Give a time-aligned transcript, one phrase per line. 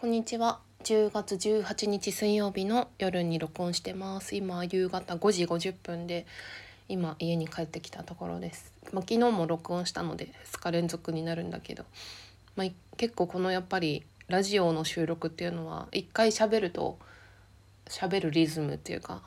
[0.00, 0.60] こんにちは。
[0.84, 4.34] 10月18日水曜日の夜に録音してます。
[4.34, 6.24] 今夕方5時50分で
[6.88, 8.72] 今家に帰ってきたところです。
[8.94, 11.84] まあ、昨日も録音したので2日連続になるんだけど。
[12.56, 16.98] まあ、結構このやっぱりラジオの収録っていうのは一回喋ると
[17.84, 19.22] 喋るリズムっていうか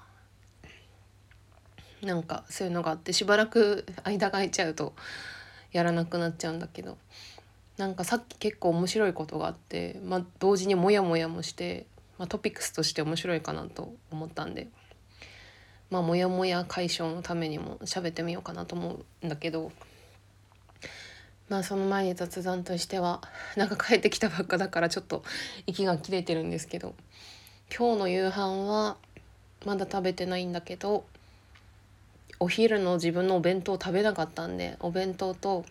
[2.02, 4.96] なんかそういうのがあってしばらく間が空いちゃうと
[5.72, 6.98] やらなくなっちゃうんだけど。
[7.78, 14.68] なんかさっき結構面白いことがあって、まあ、同時にモヤモヤもして、まあ、トピックスとして面白いかなと思ったんで、
[15.90, 19.72] まあ、モヤモヤ解消のためにも喋ってみようかなと思うんだけど。
[21.50, 23.22] まあその前に雑談としては
[23.58, 25.24] なんか帰ってきたばっかだからちょっと
[25.68, 26.96] 息が切れてるんですけど
[27.76, 28.98] 今日の夕飯は
[29.66, 31.06] まだ食べてないんだけど
[32.40, 35.66] お昼の自分のお弁当食べなかったんでお弁当と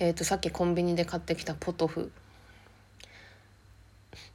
[0.00, 2.10] えーと、さっきコンビニで買ってきたポトフ。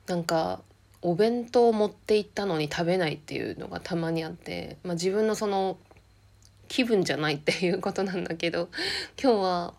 [0.07, 0.61] なんか
[1.01, 5.77] お弁当を持って行ったのに食べないっていうのがたまにあって、まあ、自分のその
[6.67, 8.69] 気分じゃないっていうことなんだけど
[9.21, 9.73] 今日は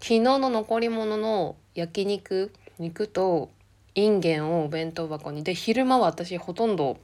[0.00, 3.50] 昨日の残り物の焼肉肉と
[3.94, 5.44] インゲンをお弁当箱に。
[5.44, 6.98] で昼間は私ほとんど、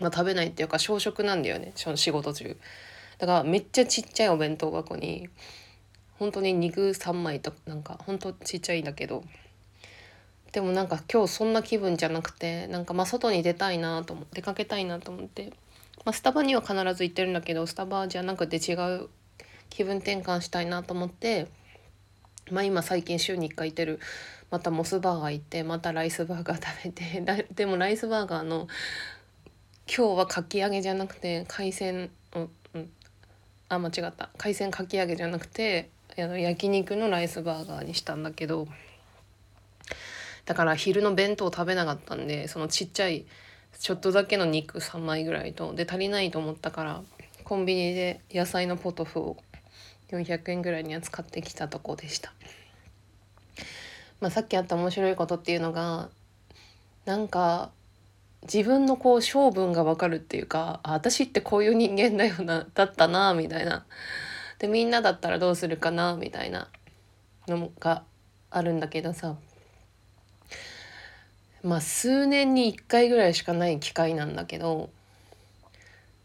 [0.00, 2.56] まあ、食べないっていうか小食なんだよね仕事中。
[3.18, 5.28] だからめっちゃちっちゃいお弁当箱に
[6.18, 9.24] 本当に肉3枚となんか本当ちっちゃいんだけど。
[10.52, 15.52] でもなんか今日そんな気分じゃなくてなんかまあ外に出たいなと思出かけたいなと思って、
[16.06, 19.08] まあ、スタバには必ず行ってるんだけどスタバじゃなくて違う
[19.68, 21.48] 気分転換したいなと思って。
[22.50, 24.00] まあ今最近週に1回行ってる。
[24.50, 27.46] またモスバーガー行ってまたライスバーガー食べて。
[27.54, 28.68] でもライスバーガーの
[29.86, 32.10] 今日はかき揚げじゃなくて海鮮、
[33.68, 34.30] あ間違った。
[34.38, 35.90] 海鮮かき揚げじゃなくて
[36.22, 38.68] あの焼肉のライスバーガーにしたんだけど
[40.44, 43.26] だから昼の弁当食べなかったんでそのちっちゃい
[43.78, 47.02] ちょっとだけの肉3枚ぐらいとで足りないと思ったから
[47.44, 49.36] コンビニで野菜のポトフを
[50.10, 52.32] 400円ぐらいには使ってきたとこでした。
[54.20, 56.08] まあ、さっきあった面白いことっていうのが
[57.04, 57.70] なんか
[58.42, 63.86] 自分のこう性分が分かるっていうか私ってこういう人間だよなだったなみたいな
[64.58, 66.68] でみんなだったらどうするかなみたいな
[67.46, 68.02] のが
[68.50, 69.36] あるんだけどさ
[71.62, 74.90] まあ数年に1回ぐらいしかない機会なんだけど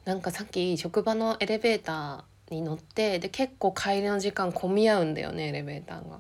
[0.06, 6.20] なんかさっき職場のエレベーターに乗ってで結構帰りの時間混み合うんだよねエレベーターが。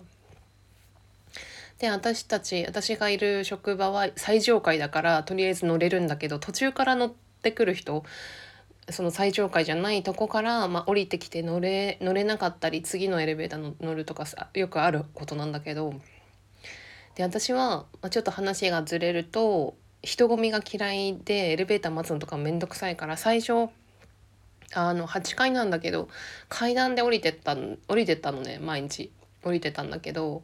[1.80, 8.06] で私たち私がいる職場は最上階だからとりあえず乗れるんだけど途中から乗ってくる人
[8.90, 15.94] その最上階じゃないとこから、まあ、降りてきて乗れ乗れなかったり次のエレベーターの乗るとかさよくあることなんだけど
[17.16, 23.70] で私は、まあ、ちょっと話がずれると人混みが嫌いでエレベーター待つのとかめんどくさいから最初
[24.76, 26.10] あの8階なんだけど
[26.50, 27.56] 階段で降りてった
[27.88, 29.12] 降りてったのね毎日。
[29.44, 30.44] 降りてたんだけど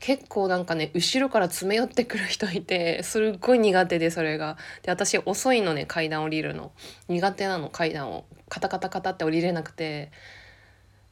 [0.00, 4.56] 結構なんかね後ろから詰め寄ってくる人いてすっごい苦手でそれが。
[4.82, 6.72] で私遅いのね階段降りるの。
[7.08, 8.24] 苦手なの階段を。
[8.48, 10.10] カタカタカタって降りれなくて。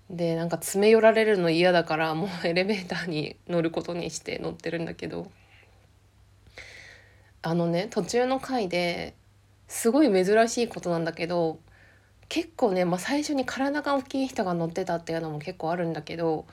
[0.08, 5.30] でなんか詰め寄られるの嫌だからもうエレベーターに乗ることにして乗ってるんだけど。
[7.42, 9.14] あのね途中の回で
[9.68, 11.60] すごい珍しいことなんだけど
[12.28, 16.46] 結構ね、まあ、最初に体が大きい人が乗ってたっていうのも結構あるんだけど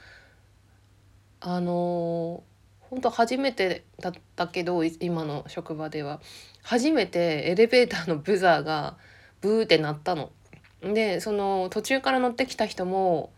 [1.45, 2.41] あの
[2.79, 6.21] 本当初めてだったけど今の職場では
[6.61, 8.95] 初めてエレベーターのブザーが
[9.41, 10.31] ブーって鳴ったの。
[10.81, 13.31] でその途中から乗ってきた人も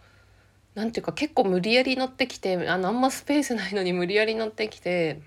[0.75, 5.22] 何ていうか結構無理やり乗ってきてあのあんまスペースないのに無理やり乗ってきて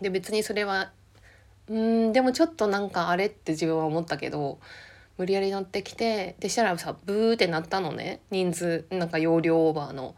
[0.00, 0.92] で別にそれは
[1.68, 4.58] うんでもちょっとなんかあれって自分は思ったけど
[5.16, 10.14] 無理やり乗ってきてでしたらさブーってなったのね人数なんか容量オーバーの。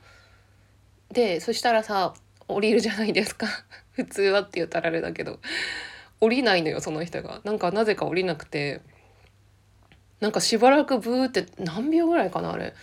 [1.14, 2.12] でそしたらさ
[2.48, 3.46] 降りるじゃないですか。
[3.92, 5.40] 普通はって言ったらあれだけど。
[6.20, 7.40] 降りないのよその人が。
[7.44, 8.80] なんかなぜか降りなくて。
[10.20, 12.74] なんかしばらくブーって何秒ぐらいかなあれ。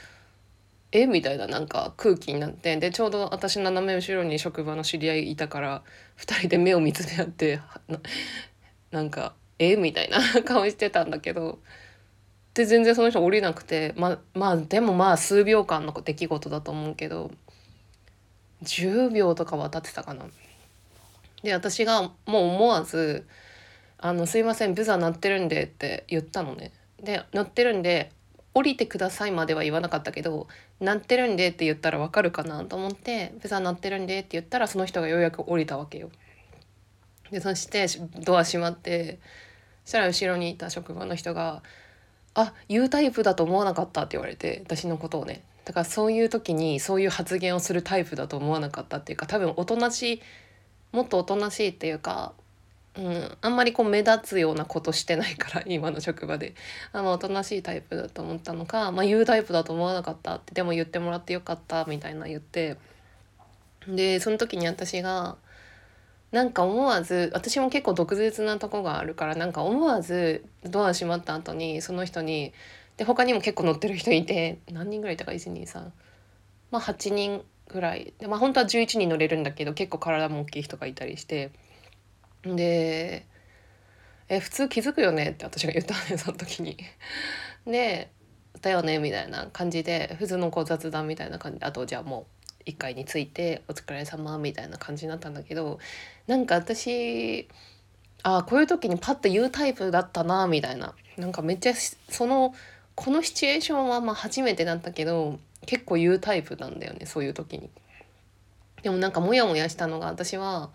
[0.91, 1.07] え？
[1.07, 2.75] みたいななんか空気になって。
[2.77, 5.83] でちょうど私斜め後ろに職場の知り合いいたから
[6.17, 7.59] 2人で目を見つめ合って
[8.91, 9.75] なんかえ？
[9.75, 11.59] みたいな 顔してたんだけど。
[12.53, 13.93] で全然その人降りなくて。
[13.95, 17.31] ままあでもまあ数秒間の出来事だと思うけど。
[18.63, 20.25] 10秒とかは経ってたかな。
[21.43, 23.25] で私がもう思わず
[23.97, 26.71] 「あのすいませんブザー鳴ってるんで」って言ったのね。
[27.01, 28.11] で鳴ってるんで
[28.53, 30.47] 降りてくださいまでは言わなかったけど
[30.79, 36.11] 鳴ってるんでって言ったらわかるかなと思ってブザー鳴ってるんでって言ったらその人がようやく降りたわけよ。
[37.31, 37.87] でそして
[38.23, 39.19] ドア閉まって
[39.85, 41.63] そしたら後ろにいた職場の人が
[42.35, 50.21] 「あ U タイプだと思わなかった」って言われて私のことをねだからそういう時にそういう発言をするタイプだと思わなかったっていうか多分おとなしい
[50.91, 52.33] もっとおとなしいっていうか、
[52.97, 56.55] うん、あんまりこう目立つようなことしてないから 今の職場で。
[56.91, 62.75] あのおとなしいタイプだと思ったのか、まあ、言うタイプだと思わなかったってでも言ってもらってよかったみたいな言って。
[63.87, 65.37] でその時に私が
[66.33, 72.51] なんか思わず私も結構毒舌なとこがあるからなんか思わずドア閉まった後にその人に
[72.97, 75.91] で他にも結構乗ってる人いて何人ぐらいいたか123
[76.71, 78.13] まあ8人ぐらい。
[78.19, 81.51] でまあ本当は11人乗れるんだけど結構体も大きい人がいたりして。
[82.43, 83.25] で
[84.27, 86.77] 「え普通気づくよね」って私が言ったんでその時に。
[87.65, 88.09] で
[88.61, 92.27] 「だよね」みたいな感じで普通のこう雑談みたいな感じであとじゃあも
[92.65, 95.79] う1階に着いて「お疲れ様みたいな感じになったんだけど
[96.27, 97.47] なんか私
[98.23, 100.95] あこういう時にパッと言うタイプだったなみたいな。
[101.17, 101.73] なんかめっちゃ
[102.09, 102.55] その
[103.03, 107.71] このシチュエーションはまあ初めてだったけど結構言うタイプなんだよねそういう時に。
[108.83, 110.69] でもなんかモヤモヤしたのが私は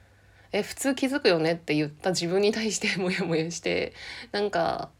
[0.52, 3.94] 「え普通気づくよね」って言った自分に対して モヤモヤして
[4.30, 4.90] なんか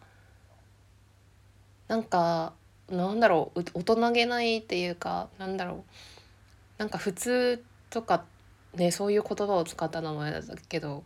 [1.86, 2.54] なんか
[2.88, 5.84] なんだろう大人げないっていうかなんだろう
[6.78, 8.24] なんか普通とか
[8.72, 10.40] ねそういう言葉を使った名前だ
[10.70, 11.04] けど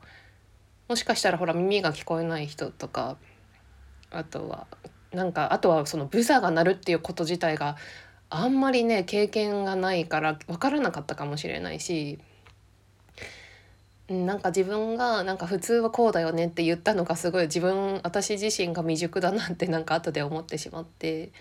[0.86, 3.16] もしかしたらほら耳が聞こえない人とか
[4.12, 4.68] あとは
[5.14, 7.76] なんかあとはそのブザーが鳴るっていうこと自体が
[8.30, 12.18] あんまりね経験がないから分からなかったかもしれないし
[14.08, 21.32] なんか自分がなんか普通はこうだよねって言ったのがすごい自分私自身が未熟だなってなんか後で思ってしまって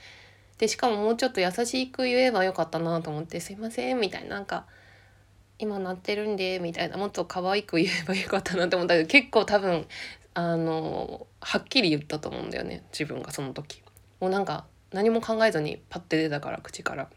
[0.58, 4.66] でしかももうちょっと優しく言えばよかったなと思って「すいません」みたいななんか
[5.60, 9.86] 「今鳴ってるんで」みたいなもっと可愛く言えばよかったなと思ったけど結構多分
[10.34, 13.82] あのはっきり言ったと思うんだよね自分がその時。
[14.20, 17.10] もうなんか何も考えずにパッて出たから口から。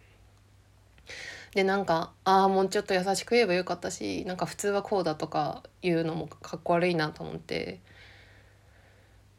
[1.55, 7.81] でなんかああもうちょっと優しく言えばよかったしなんか普通はこうだとか言うのもかっこ悪いなと思って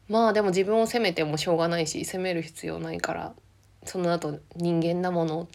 [0.08, 3.34] まあでも自分を責めてもしょうがないし責める必要ないから
[3.84, 5.48] その後人間だもの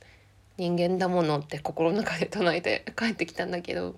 [0.57, 3.95] 人間だものって心の中で唱えて帰ってきたんだけど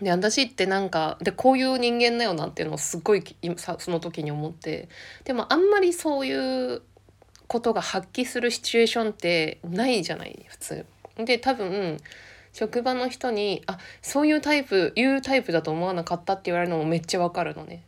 [0.00, 3.24] で私ってなんかでこういう人間だよなっていうのをすっごい
[3.56, 4.88] その時に思って
[5.24, 6.82] でもあんまりそういう
[7.46, 10.86] ことが発揮するシチュエーションってないじゃない普通。
[11.16, 11.98] で多分
[12.52, 17.82] 職場の人に「あそういうタイプいうタイプだと思わなかった」って言われるのもめっちゃわかるのね。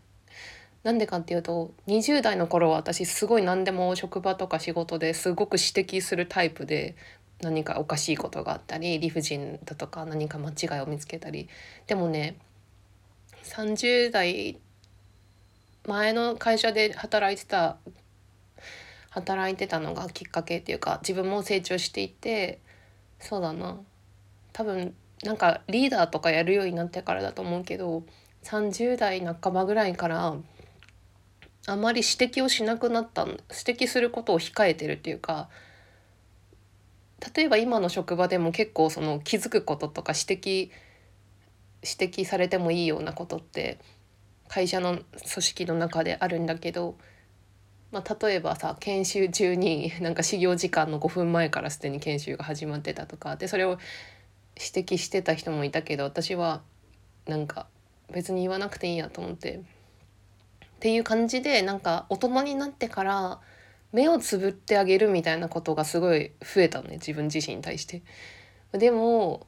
[0.84, 5.64] なんでかっていうと20代の頃は私すごい何でも職場とか仕事ですごく指
[5.98, 6.94] 摘するタイプで
[7.40, 11.48] 何かおかしいことがあったり理不尽だとか何か間違いを見つけたり。
[11.86, 12.36] でもね
[13.44, 14.58] 30代
[15.86, 17.78] 前の会社で働いてた
[19.10, 22.60] 働いてたのがきっかけっていうか自分も成長していて
[23.20, 23.78] そうだな。
[24.52, 28.04] 多分なんかリーダーとかやるようになってからだと思うけど
[28.44, 30.36] 30代半ばぐらいから
[31.66, 35.48] あまり指摘をしなくなった指摘することを控えてるっていうか
[37.34, 40.70] 例えば今の職場でも結構その気づくこととか指摘
[41.82, 43.78] 指摘されてもいいようなことって
[44.48, 46.96] 会社の組織の中であるんだけど
[47.90, 53.78] まあ、例えばさ研修中になんか始業時間の5分前からすでに研修が始まってたとかでそれを
[54.56, 56.62] 指摘してた人もいたけど私は
[57.26, 57.66] なんか
[58.12, 59.56] 別に言わなくていいやと思って。
[59.56, 63.40] っていう感じでなんか大人になってから
[63.92, 68.02] 目をつぶってあげるみたいなことがすごい増えたのね自分自身に対して。
[68.72, 69.46] でも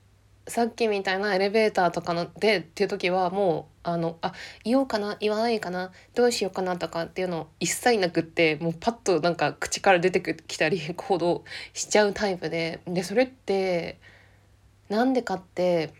[0.48, 4.32] さっきみたいなエレベーターとかのでっていう時はもうあのあ
[4.64, 13.98] 言おうかな言わないかなどうしようかなとかっていうの一切なくってもうパッとなんか口から出てきたり行動しちゃうタイプででそれって
[14.88, 15.92] なんでかって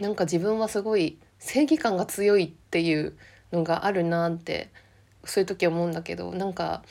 [0.00, 3.16] なんか自分はすごい正義感が強いっていう
[3.52, 4.70] のがあるなって
[5.24, 6.82] そういう時思うんだけどなんか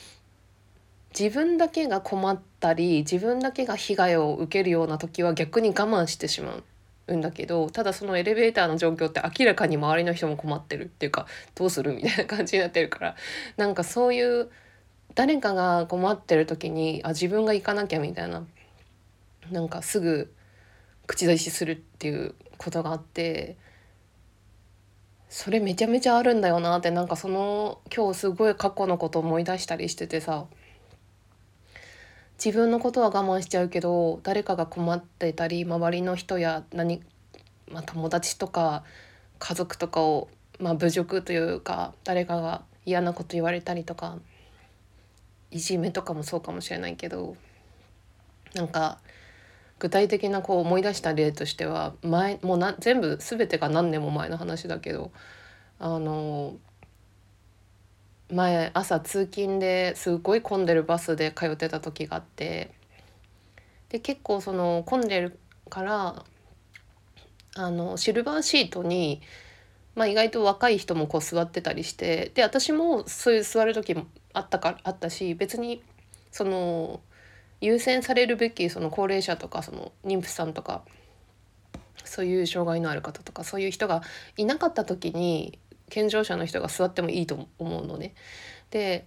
[1.18, 6.62] 自分だけが困ったり自分だけが被害を受けるような時は逆に我慢してしま
[7.08, 13.16] うんだけどただそのエレベーターの状況って明らかに周りの人も困ってるっていうかどうするみたいな感じになってるから
[13.56, 14.50] なんかそういう
[15.16, 18.44] 誰かが困ってる時にあ自分が行かなきゃみたいな
[19.50, 20.32] なんかすぐ
[21.06, 23.56] 口出しするっていうことがあって
[25.28, 30.46] それめちゃめちゃあるんだよなってなんかその今日すごい過去のこと思い出したりしててさ
[32.42, 37.02] 自分のことは我慢しちゃうけど誰かが困ってたり周りの人や何、
[37.70, 38.82] まあ、友達とか
[39.38, 40.28] 家族とかを、
[40.58, 44.16] まあ、侮辱というか誰かが嫌なこと言われたりとか
[45.50, 47.36] いじめとかもそうかもしれないけど
[48.54, 49.00] なんか
[49.78, 55.10] 具体的なこう思い出した例としては前もうな全部全てが何年も前の話だけど
[55.78, 56.56] あの
[58.32, 62.70] 前朝通勤ですごい混んでるバスで通ってた時があって
[63.88, 66.24] で結構その混んでるから
[67.56, 69.20] あのシルバーシートに、
[69.94, 75.82] まあ、意外と若い人もこう座ってたりしてで私もそういう座る時もあったかあったし別に
[76.30, 77.00] その
[77.60, 80.82] 優先されるべきその高齢者とかその妊婦さんとか
[82.04, 84.02] そういう障害のある方とかそういう人が
[84.36, 85.58] いなかった時に
[85.90, 88.14] 健常者の人が座ってもいいと思うのね。
[88.70, 89.06] で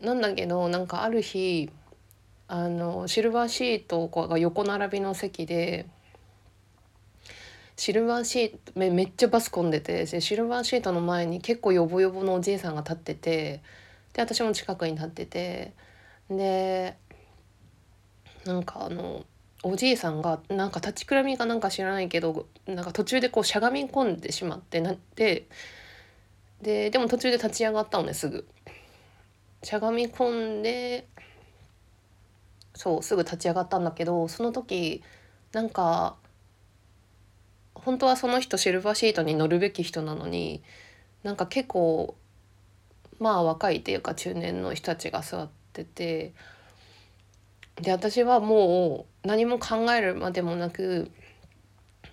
[0.00, 1.70] なんだけどなんかある日
[2.48, 5.86] あのシルバーシートが横並びの席で
[7.76, 13.62] シルバーシートめめっちゃバス混んでてシルバーシートの前に結構ヨボヨボのおじいさんが立ってて
[14.12, 15.72] で私も近くに立ってて
[16.28, 16.96] で
[18.44, 19.24] なんかあの
[19.62, 25.46] おじいさんがなんか立ちくらみかなんか知らないけどなんか途中でこうしゃがみ込んでしまってなって
[26.62, 28.46] ででも途中で立ち上がったのねすぐ。
[29.62, 31.06] しゃがみ込んで
[32.74, 35.02] そうすぐ立ち上がったんだけどその時
[35.52, 36.16] なんか
[37.74, 40.62] 本当はその人シルバーシートに乗るべき人なのに
[41.22, 42.16] なんか結構
[43.20, 46.32] まあ若いっていうか中年の人たちが座ってて
[47.80, 51.10] で私はもう何も考えるまでもなく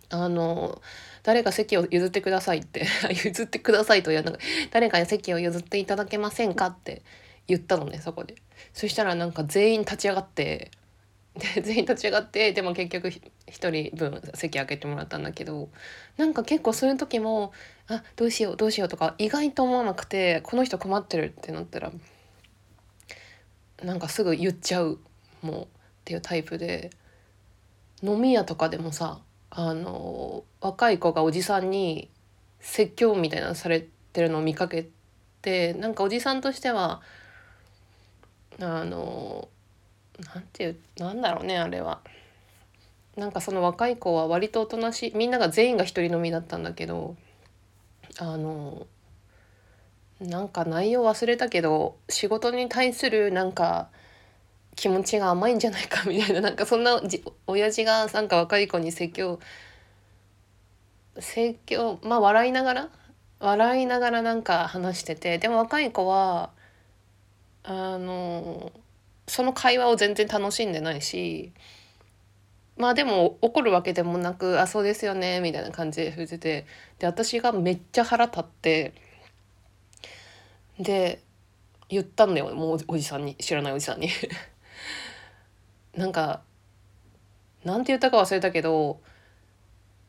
[0.09, 0.81] あの
[1.23, 2.85] 誰か席を譲ってくださいって
[3.23, 4.39] 譲ってくださいとやなんか
[4.71, 7.01] 誰かに席を譲っていただけませんかって
[7.47, 8.35] 言ったのねそこで。
[8.73, 10.71] そしたらなんか全員立ち上がって
[11.55, 15.69] で 全員立ち上がってでも結局1人分席開けてもらったんだけど
[16.17, 17.53] なんか結構そういう時も
[17.87, 21.91] あどうしようどうしようとか意外と思わなくてこの人困ってるってなったら
[23.83, 24.99] なんかすぐ言っちゃう
[25.41, 25.78] もう。
[26.09, 26.89] っていうタイプで
[28.01, 29.19] 飲み屋とかでもさ
[29.51, 32.09] あの若い子がおじさんに
[32.59, 34.89] 説教みたいなのされてるのを見かけ
[35.43, 37.01] てなんかおじさんとしては
[38.59, 39.49] あの
[40.33, 41.99] なんていうなんだろうねあれは。
[43.15, 47.17] なんかその若い子は割とおとなしいみんなが全員が一人飲みだったんだけど
[48.17, 48.87] あの
[50.21, 53.89] なんか内容忘れたけど仕事に対するなんか
[54.79, 59.39] 気持ちが甘いんじゃないかみたいななんかそんなじ親父がなんか若い子に説教
[61.17, 62.89] 説教まあ笑いながら
[63.41, 66.51] 笑いながらなんか話しててでも若い子は
[67.63, 68.71] あの
[69.27, 71.51] その会話を全然楽しんでないし
[72.77, 76.65] まあでも怒るわけでもなく「あそうですよね」みたいな感じで振ってて
[76.99, 78.93] で私がめっちゃ腹立って
[80.79, 81.21] で
[81.89, 84.07] 言ったんだよもうおじさんに知らないおじさんに。
[85.95, 86.41] なんか
[87.63, 88.99] なんて言ったか忘れたけど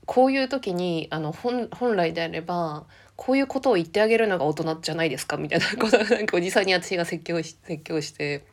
[0.06, 8.44] こういう時にあの本本来であればこういうことを言ってあげるのが大人じゃないですかみたいな ことなんかおじさんに私が説教し説教して。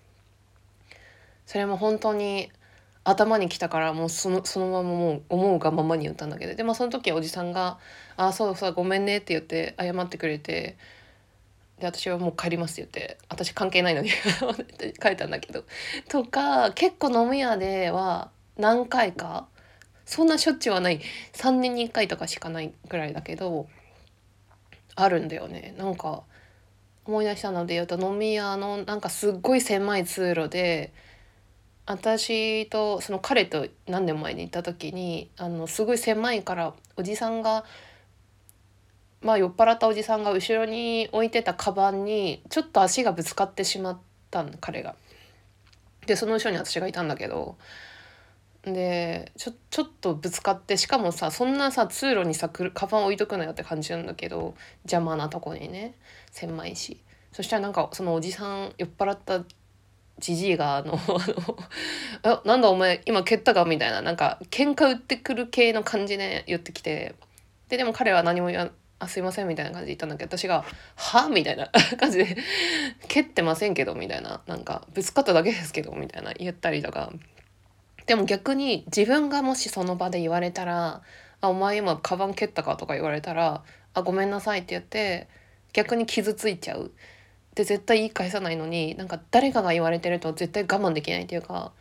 [1.48, 2.52] それも本当に
[3.06, 6.56] 頭にきたからもうそのそのままもう思うがままに言ったんだけど。
[6.56, 7.80] でもその時おじさんが
[8.18, 10.78] 「あそうそうごめんね」って言って謝ってくれて
[11.80, 14.10] で私はもう帰りますって言って私関係ないのに
[15.02, 15.64] 帰ったんだけど。
[16.10, 19.48] とか結構飲み屋では何回か
[20.06, 21.02] そんなしょっちゅうはない
[21.34, 23.68] 3年に1回とかしかないぐらいだけど
[24.96, 25.76] あるんだよね。
[25.78, 26.24] なんか
[27.06, 30.92] 思い出したので言うと飲み屋のなんかすっごい狭い通路で
[31.86, 37.64] 私とその彼と何年前に行った時にあのすごい狭いからおじさんが
[39.28, 44.00] まあ酔っ払ったおじさんが後ろに置いてたカバンにちょっと足がぶつかってしまっ
[44.32, 44.96] たん彼が。
[46.06, 47.58] でその後ろに私がいたんだけど
[48.64, 55.96] でちょちょっとぶつかってしかもさそんなさ通路にさカバン置いとくなよって感じなんだけど邪魔なとこにね
[56.32, 57.02] 狭いし
[57.34, 59.44] そしたらなんかそのおじさん酔っ払った
[60.20, 60.98] じじいがあの
[62.24, 67.16] 「あなんだお前今蹴ったか?」みたいななんか喧嘩売ってくる系の感じで言ってきて
[67.68, 68.70] ででも彼は何も言わ
[69.00, 72.38] あすいませんみたいな感じで言ったんだけど私が「は?」みたいな 感じで
[73.08, 77.12] 「蹴ってませんけど」みたいななんかぶつかっただけですけどみたいな言ったりとか
[78.08, 81.02] でも逆に自分がもしその場で言われたら
[81.42, 83.64] 「あお前今カバン蹴ったか?」とか言われたら
[83.94, 85.28] 「あごめんなさい」って言って
[85.74, 86.92] 逆に傷ついちゃう
[87.54, 91.72] で絶対言い返さないのになんか誰かが言われてると絶対我慢できないっていうか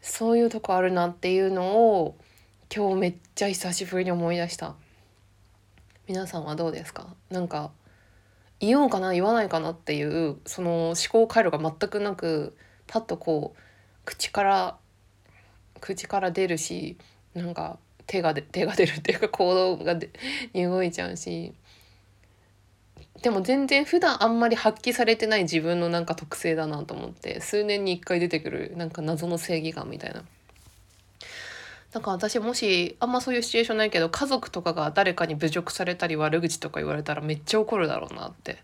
[0.00, 2.16] そういうとこあるなっていうのを
[2.74, 4.74] 今日めっちゃ久しぶりに思い出した。
[6.08, 7.08] 皆さんはどうですか？
[7.30, 7.72] なんか
[8.60, 13.60] 言おうかな言わないかなっていうその思考回路が全くなくパッとこう
[14.04, 14.76] 口から
[15.80, 16.96] 口から出るし
[17.34, 19.98] なんか手が手が出るっていうか行動が
[20.54, 21.52] 動いちゃうし
[23.22, 30.22] でも全然普段あんまり発揮されてない自分のなんか特性だなと思って数年に1回出てくるなんか謎の正義感みたいな。
[31.92, 38.58] なんか私もしあんまそういうシチュエーションないけど家族とかが誰かに侮辱されたり悪口とか言われたらめっちゃ怒るだろうなって。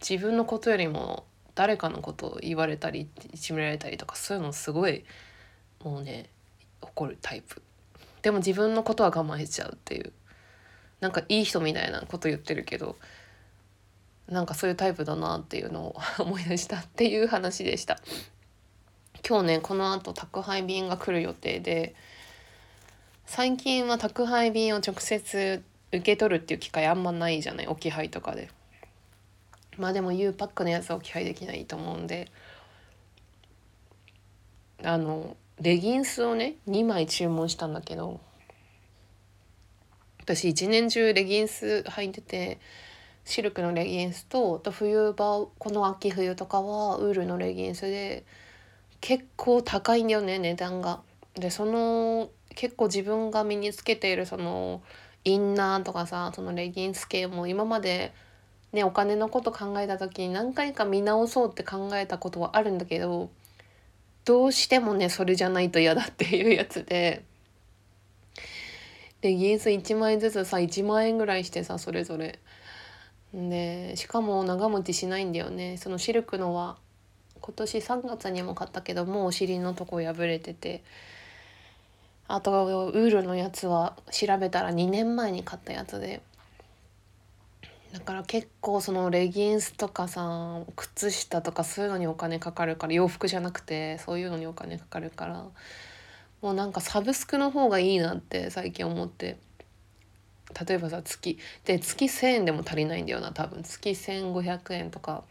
[0.00, 5.04] 自分のことよりも誰かのことを言われたりいじめられたりとかそういうのすごい
[5.82, 6.28] もうね
[6.82, 7.62] 怒るタイプ。
[8.22, 10.12] でも自分のことは我慢しちゃうっていう。
[11.00, 12.96] なんかいい人みたいなこと言ってるけど
[14.28, 17.98] なんかそういうタイプだなっていうのを思い出したっていう話でした。
[19.26, 21.94] 今日ねこの後宅配便が来る予定で
[23.26, 27.66] 最近は宅配便を直接受け取るっていう機会あんまないじゃない？
[27.66, 28.48] 置き配とかで。
[29.76, 32.30] まあでも U パックのやつは置き配できないと思うんで。
[34.84, 38.20] あのレギンスをね2枚注文したんだけど。
[40.20, 42.58] 私一年中レギンス履いてて
[43.24, 48.24] シルクのレギンスとと冬場この秋冬とかはウールのレギンスで
[49.00, 51.00] 結構高いんだよね値段が。
[51.34, 54.82] でその結構自分が身につけているその
[55.24, 58.12] インナーとかさそのレギンス系も今まで
[58.72, 63.30] ねお金のこと考えた時に何回か見直そうって考えたことはあるんだけど
[64.24, 67.22] どうしてもねそれじゃないと嫌だっていうやつで。
[69.22, 72.38] レギンス1枚ずつさ1万円ぐらいしてさそれぞれ。
[73.32, 75.78] でしかも長持ちしないんだよね。
[75.78, 76.76] そのシルクのは
[77.40, 80.84] 今年3月にも買ったけどもうお尻のとこ破れてて。
[82.28, 86.22] あとウールのやつは調べたら2年前に買ったやつで。
[87.92, 95.46] だから結構そのレギンスとかさ靴下とかそういうのにお金かかるから洋服じゃなくてそういうのにお金かかるから
[96.42, 99.38] もうなんかサブスクの方がいいなって最近思って。
[100.66, 103.62] 例えばさ月で月1,000円でも足りないんだよな多分。
[103.62, 105.24] 月1,500円とか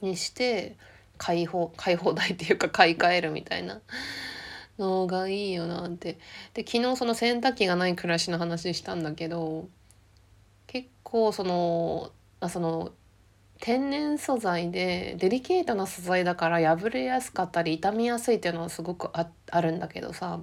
[0.00, 0.76] にして
[1.16, 3.80] 買い放買い放題っていうか買い替えるみたいな。
[4.78, 6.18] のがいいよなって。
[6.54, 9.68] で昨日その洗濯機がない暮らしの話したんだけど
[10.66, 12.92] 結構そのあその
[13.60, 20.40] 天然素材でデリケートな素材だから破れやすかったり傷みやすいっていうのはすごくああるんだけどさ。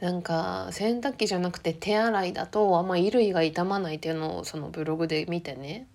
[0.00, 5.88] なんか洗濯機じゃなくて手洗いだとあんま衣類が傷まないっていうのをそのブログで見てね。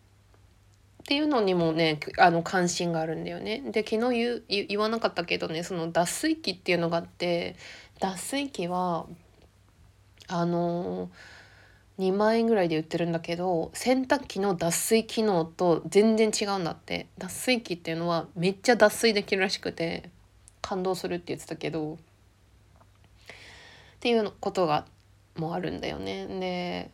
[1.09, 3.63] っていうのにもねあの関心があるんだよね。
[3.71, 7.55] で昨日言言わなかったけどねその脱水機っていうのがあって
[7.99, 9.07] 脱水機は
[10.27, 11.09] あの
[11.97, 20.11] 2万円ぐらいで売ってるんだけど洗濯機の脱水機能と全然違うんだって脱水機っていうのはめっちゃ脱水できるらしくて
[20.61, 21.97] 感動するって言ってたけどっ
[23.99, 24.85] ていうことが
[25.35, 26.27] もあるんだよね。
[26.27, 26.91] で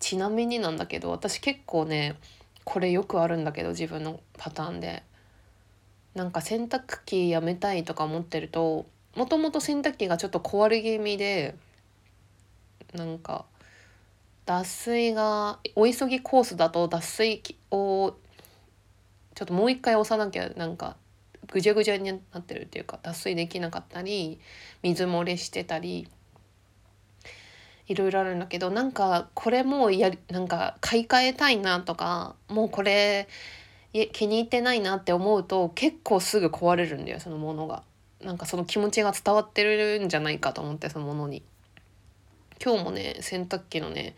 [0.00, 2.16] ちなみになんだけど私結構ね
[2.64, 5.02] これよくあるんだけど自分のパターンで。
[6.14, 11.54] なんか洗濯機やめたいとか思ってるともともと洗濯機がちょっと壊れ気味で
[12.94, 13.46] なんか
[14.44, 18.14] 脱水がお急ぎコースだと脱水を
[19.34, 20.96] ちょっともう一回押さなきゃなんか
[21.46, 24.38] ぐじゃぐじゃになってるっていうか脱水できなかったり
[24.82, 26.08] 水漏れしてたり
[27.92, 33.28] いろいろあるんだけどなんかこれもうやなんか買い替えたいなとかもうこれ
[34.12, 37.84] 気に入ってないなって思うと結構すぐ壊れるんだよそのものが。
[38.22, 41.42] なんかその気持ちが伝わってるんじゃないかと思ってそのものに。
[42.64, 44.14] 今日もね洗濯機のね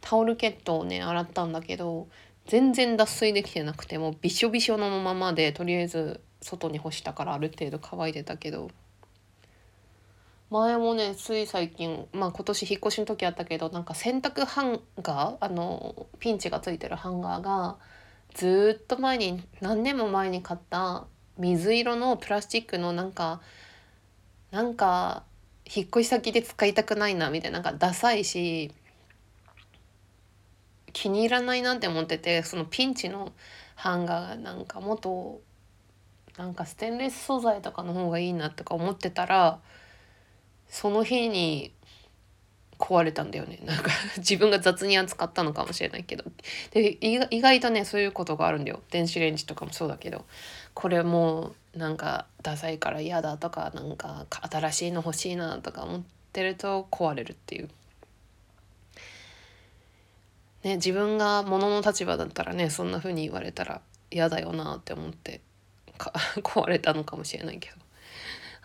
[0.00, 2.08] タオルケットをね洗ったんだけど
[2.46, 8.70] 全然脱水できてなくてもうびしょびしょのままでとりあえず外に干したからある程度乾いてたけど
[10.50, 17.76] 前もねつい最近まあ今年引っ越しの時あったけどなんか洗濯ハンガーあのピンチがついてるハンガーが
[18.34, 21.06] ずっと前に何年も前に買った
[21.36, 23.42] 水色のプラスチックのなんか
[24.50, 25.24] なんか
[25.66, 28.72] 引っ越し先で使いたくないなみたいななんかダサいし
[30.94, 33.32] 気に入らないなって思っててそのピンチの
[33.74, 35.42] ハンガーがなんかもっと
[36.38, 39.60] なんかステンレス素材とかの方がいいなとか思ってたら
[40.68, 41.72] その日に
[42.78, 43.58] 壊れたんだよね。
[43.64, 46.24] なんか 自分が雑に扱ったのかもしれないけど。
[46.70, 48.82] で意外とねそういうことがあるんだよ。
[48.90, 50.24] 電子レンジとかもそうだけど。
[50.74, 56.02] これもなんかダサいから嫌だとかなんか新しいの欲しいなとか思っ
[56.32, 57.68] てると壊れるっていう。
[60.62, 65.40] ね、自分が物のの立場だったらねそんな風に言われたら嫌だよなって思って
[66.42, 67.76] 壊れたのかもしれないけど。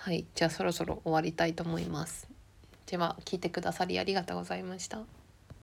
[0.03, 2.27] はいじゃあそろそろ終わりたいと思います。
[2.87, 4.99] では聞いてくださりありがとうございました。